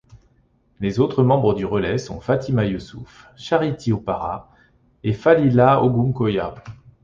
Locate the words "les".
0.79-0.99